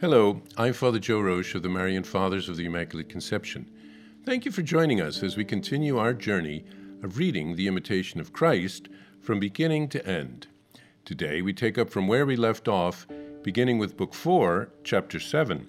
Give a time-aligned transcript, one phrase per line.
[0.00, 3.70] Hello, I'm Father Joe Roesch of the Marian Fathers of the Immaculate Conception.
[4.26, 6.64] Thank you for joining us as we continue our journey
[7.04, 8.88] of reading the Imitation of Christ
[9.20, 10.48] from beginning to end.
[11.04, 13.06] Today we take up from where we left off,
[13.44, 15.68] beginning with Book 4, Chapter 7.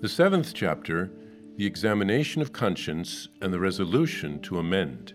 [0.00, 1.10] The seventh chapter,
[1.56, 5.12] the examination of conscience and the resolution to amend.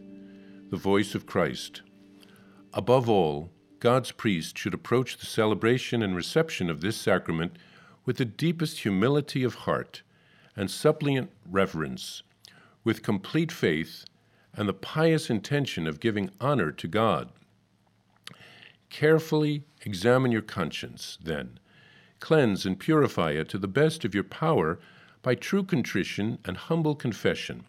[0.69, 1.81] The voice of Christ.
[2.71, 3.49] Above all,
[3.79, 7.53] God's priest should approach the celebration and reception of this sacrament
[8.05, 10.01] with the deepest humility of heart
[10.55, 12.23] and suppliant reverence,
[12.83, 14.05] with complete faith
[14.53, 17.29] and the pious intention of giving honor to God.
[18.89, 21.59] Carefully examine your conscience, then.
[22.19, 24.79] Cleanse and purify it to the best of your power
[25.21, 27.63] by true contrition and humble confession,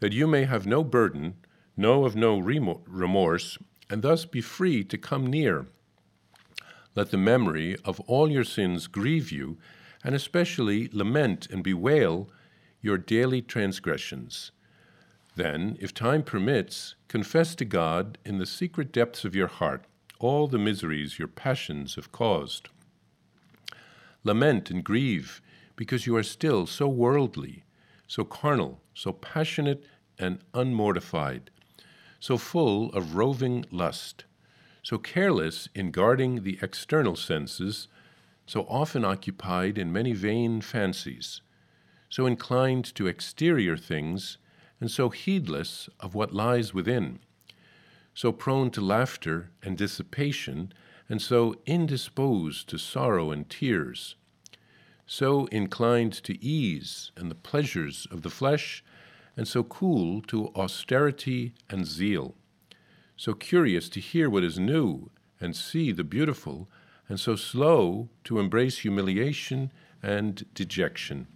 [0.00, 1.34] that you may have no burden,
[1.76, 3.58] know of no remorse,
[3.90, 5.66] and thus be free to come near.
[6.94, 9.58] Let the memory of all your sins grieve you,
[10.04, 12.28] and especially lament and bewail
[12.80, 14.50] your daily transgressions.
[15.36, 19.86] Then, if time permits, confess to God in the secret depths of your heart
[20.18, 22.68] all the miseries your passions have caused.
[24.22, 25.42] Lament and grieve
[25.74, 27.64] because you are still so worldly,
[28.06, 29.84] so carnal, so passionate
[30.18, 31.50] and unmortified
[32.22, 34.26] so full of roving lust,
[34.80, 37.88] so careless in guarding the external senses,
[38.46, 41.40] so often occupied in many vain fancies,
[42.08, 44.38] so inclined to exterior things,
[44.78, 47.18] and so heedless of what lies within,
[48.14, 50.72] so prone to laughter and dissipation,
[51.08, 54.14] and so indisposed to sorrow and tears,
[55.06, 58.84] so inclined to ease and the pleasures of the flesh
[59.36, 62.34] and so cool to austerity and zeal,
[63.16, 65.10] so curious to hear what is new
[65.40, 66.68] and see the beautiful,
[67.08, 69.72] and so slow to embrace humiliation
[70.02, 71.26] and dejection,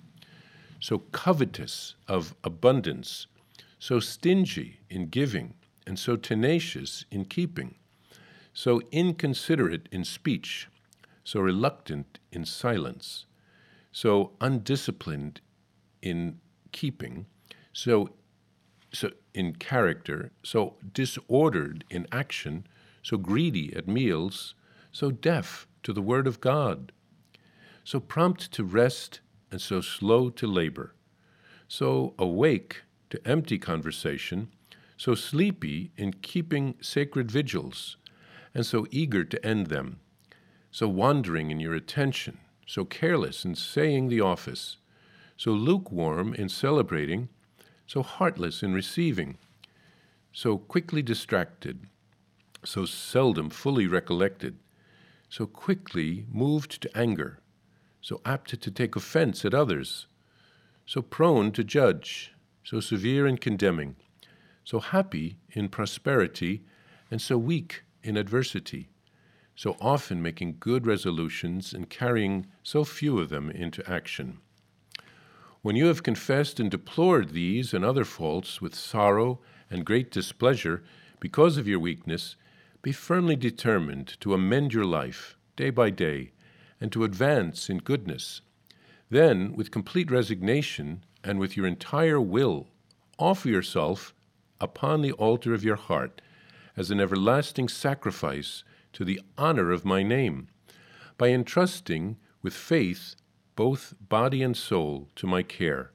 [0.80, 3.26] so covetous of abundance,
[3.78, 5.54] so stingy in giving,
[5.86, 7.74] and so tenacious in keeping,
[8.52, 10.68] so inconsiderate in speech,
[11.24, 13.26] so reluctant in silence,
[13.92, 15.40] so undisciplined
[16.02, 16.38] in
[16.72, 17.26] keeping,
[17.76, 18.08] so
[18.90, 22.66] so in character, so disordered in action,
[23.02, 24.54] so greedy at meals,
[24.92, 26.90] so deaf to the word of God,
[27.84, 29.20] so prompt to rest
[29.50, 30.94] and so slow to labor,
[31.68, 34.48] so awake to empty conversation,
[34.96, 37.98] so sleepy in keeping sacred vigils,
[38.54, 40.00] and so eager to end them,
[40.70, 44.78] so wandering in your attention, so careless in saying the office,
[45.36, 47.28] so lukewarm in celebrating
[47.86, 49.38] so heartless in receiving,
[50.32, 51.86] so quickly distracted,
[52.64, 54.58] so seldom fully recollected,
[55.28, 57.38] so quickly moved to anger,
[58.00, 60.06] so apt to take offense at others,
[60.84, 62.32] so prone to judge,
[62.64, 63.96] so severe in condemning,
[64.64, 66.64] so happy in prosperity,
[67.10, 68.88] and so weak in adversity,
[69.54, 74.38] so often making good resolutions and carrying so few of them into action.
[75.62, 79.40] When you have confessed and deplored these and other faults with sorrow
[79.70, 80.82] and great displeasure
[81.18, 82.36] because of your weakness,
[82.82, 86.32] be firmly determined to amend your life day by day
[86.80, 88.42] and to advance in goodness.
[89.10, 92.68] Then, with complete resignation and with your entire will,
[93.18, 94.14] offer yourself
[94.60, 96.20] upon the altar of your heart
[96.76, 98.62] as an everlasting sacrifice
[98.92, 100.48] to the honor of my name,
[101.18, 103.16] by entrusting with faith
[103.56, 105.90] both body and soul, to my care,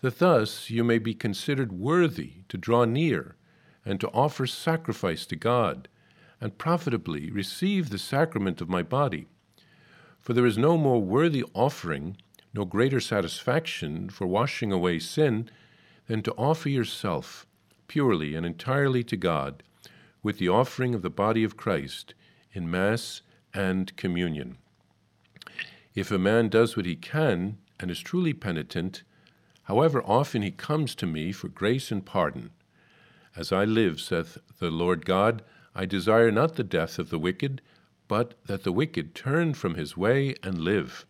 [0.00, 3.36] that thus you may be considered worthy to draw near
[3.84, 5.88] and to offer sacrifice to God,
[6.40, 9.26] and profitably receive the sacrament of my body.
[10.20, 12.16] For there is no more worthy offering,
[12.52, 15.48] no greater satisfaction for washing away sin,
[16.08, 17.46] than to offer yourself
[17.88, 19.62] purely and entirely to God
[20.22, 22.14] with the offering of the body of Christ
[22.52, 23.22] in Mass
[23.54, 24.58] and communion.
[25.96, 29.02] If a man does what he can and is truly penitent,
[29.62, 32.50] however often he comes to me for grace and pardon,
[33.34, 35.42] as I live, saith the Lord God,
[35.74, 37.62] I desire not the death of the wicked,
[38.08, 41.06] but that the wicked turn from his way and live.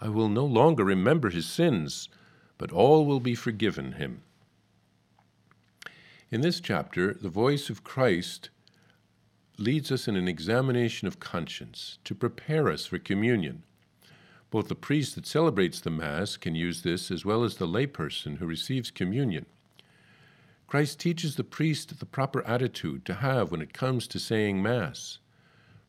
[0.00, 2.08] I will no longer remember his sins,
[2.56, 4.22] but all will be forgiven him.
[6.30, 8.50] In this chapter, the voice of Christ
[9.58, 13.64] leads us in an examination of conscience to prepare us for communion.
[14.54, 18.38] Both the priest that celebrates the Mass can use this as well as the layperson
[18.38, 19.46] who receives communion.
[20.68, 25.18] Christ teaches the priest the proper attitude to have when it comes to saying Mass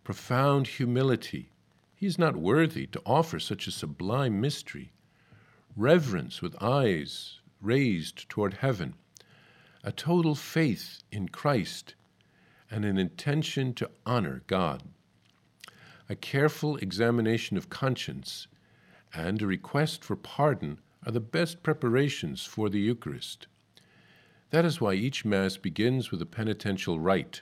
[0.04, 1.52] profound humility.
[1.94, 4.94] He is not worthy to offer such a sublime mystery.
[5.78, 8.96] Reverence with eyes raised toward heaven,
[9.84, 11.94] a total faith in Christ,
[12.72, 14.82] and an intention to honor God.
[16.10, 18.48] A careful examination of conscience
[19.16, 23.48] and a request for pardon are the best preparations for the Eucharist.
[24.50, 27.42] That is why each Mass begins with a penitential rite.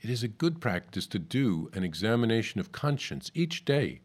[0.00, 4.00] It is a good practice to do an examination of conscience each day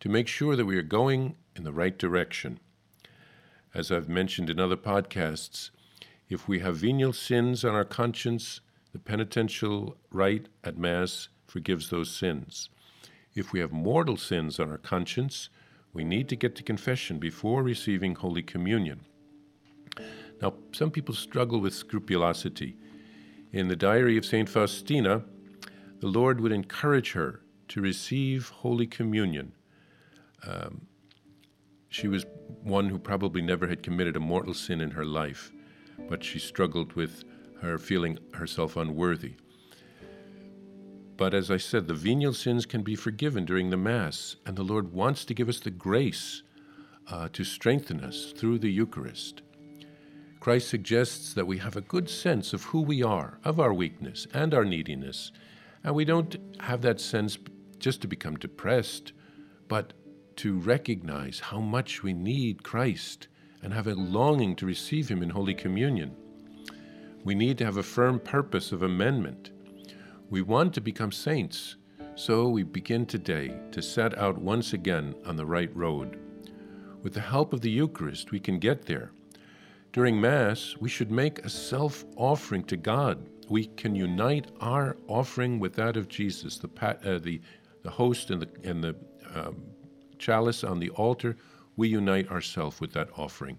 [0.00, 2.60] to make sure that we are going in the right direction.
[3.74, 5.70] As I've mentioned in other podcasts,
[6.28, 8.60] if we have venial sins on our conscience,
[8.92, 12.68] the penitential rite at Mass forgives those sins.
[13.34, 15.48] If we have mortal sins on our conscience,
[15.92, 19.00] we need to get to confession before receiving Holy Communion.
[20.40, 22.76] Now, some people struggle with scrupulosity.
[23.52, 24.48] In the diary of St.
[24.48, 25.24] Faustina,
[26.00, 29.52] the Lord would encourage her to receive Holy Communion.
[30.46, 30.86] Um,
[31.88, 32.24] she was
[32.62, 35.52] one who probably never had committed a mortal sin in her life,
[36.08, 37.24] but she struggled with
[37.60, 39.34] her feeling herself unworthy.
[41.20, 44.62] But as I said, the venial sins can be forgiven during the Mass, and the
[44.62, 46.42] Lord wants to give us the grace
[47.08, 49.42] uh, to strengthen us through the Eucharist.
[50.40, 54.26] Christ suggests that we have a good sense of who we are, of our weakness
[54.32, 55.30] and our neediness,
[55.84, 57.36] and we don't have that sense
[57.78, 59.12] just to become depressed,
[59.68, 59.92] but
[60.36, 63.28] to recognize how much we need Christ
[63.62, 66.16] and have a longing to receive Him in Holy Communion.
[67.24, 69.50] We need to have a firm purpose of amendment
[70.30, 71.74] we want to become saints,
[72.14, 76.20] so we begin today to set out once again on the right road.
[77.02, 79.10] With the help of the Eucharist, we can get there.
[79.92, 83.28] During Mass, we should make a self offering to God.
[83.48, 87.40] We can unite our offering with that of Jesus, the, uh, the,
[87.82, 88.94] the host and the, and the
[89.34, 89.60] um,
[90.18, 91.36] chalice on the altar.
[91.76, 93.58] We unite ourselves with that offering.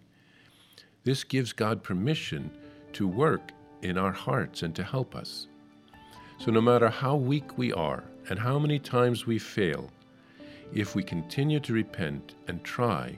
[1.04, 2.50] This gives God permission
[2.94, 3.52] to work
[3.82, 5.48] in our hearts and to help us.
[6.44, 9.92] So, no matter how weak we are and how many times we fail,
[10.74, 13.16] if we continue to repent and try,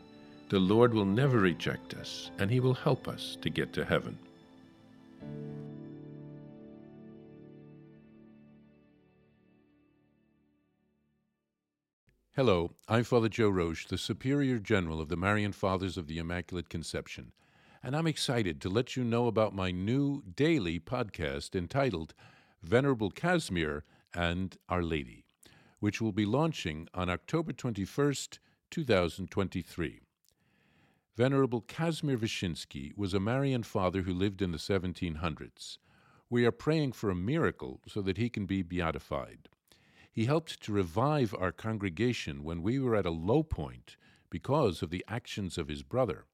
[0.49, 4.19] the Lord will never reject us and He will help us to get to heaven.
[12.35, 16.67] Hello, I'm Father Joe Roesch, the Superior General of the Marian Fathers of the Immaculate
[16.67, 17.31] Conception,
[17.81, 22.13] and I'm excited to let you know about my new daily podcast entitled
[22.63, 23.83] Venerable Casimir
[24.13, 25.25] and Our Lady,
[25.79, 28.39] which will be launching on October 21st,
[28.71, 29.99] 2023.
[31.17, 35.77] Venerable Casimir Wyszyński was a Marian father who lived in the 1700s.
[36.29, 39.49] We are praying for a miracle so that he can be beatified.
[40.09, 43.97] He helped to revive our congregation when we were at a low point
[44.29, 46.25] because of the actions of his brother.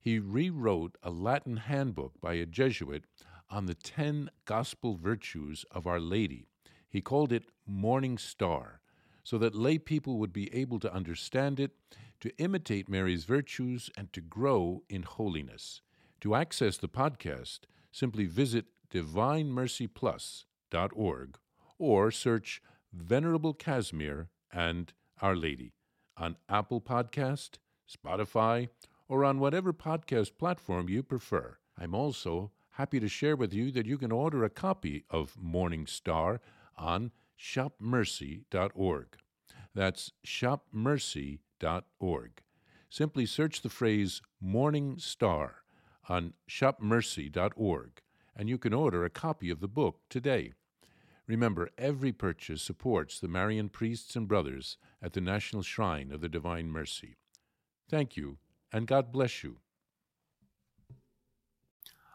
[0.00, 3.04] He rewrote a Latin handbook by a Jesuit
[3.50, 6.46] on the ten gospel virtues of Our Lady.
[6.88, 8.80] He called it Morning Star,
[9.22, 11.72] so that lay people would be able to understand it,
[12.20, 15.80] to imitate Mary's virtues, and to grow in holiness.
[16.20, 17.60] To access the podcast,
[17.90, 21.38] simply visit divinemercyplus.org
[21.78, 22.62] or search
[22.92, 25.72] Venerable Casimir and Our Lady
[26.16, 27.58] on Apple Podcast,
[27.90, 28.68] Spotify,
[29.08, 31.58] or on whatever podcast platform you prefer.
[31.78, 35.86] I'm also happy to share with you that you can order a copy of Morning
[35.86, 36.40] Star
[36.76, 39.06] on shopmercy.org.
[39.74, 42.30] That's shopmercy.org.
[42.90, 45.56] Simply search the phrase Morning Star
[46.08, 48.00] on shopmercy.org
[48.36, 50.52] and you can order a copy of the book today.
[51.26, 56.28] Remember, every purchase supports the Marian priests and brothers at the National Shrine of the
[56.28, 57.16] Divine Mercy.
[57.88, 58.38] Thank you,
[58.72, 59.58] and God bless you.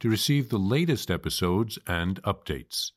[0.00, 2.90] to receive the latest episodes and updates.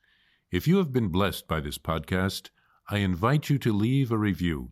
[0.52, 2.50] If you have been blessed by this podcast,
[2.90, 4.72] I invite you to leave a review.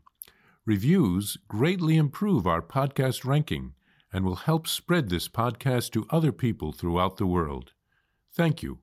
[0.66, 3.74] Reviews greatly improve our podcast ranking
[4.14, 7.74] and will help spread this podcast to other people throughout the world.
[8.34, 8.80] Thank you.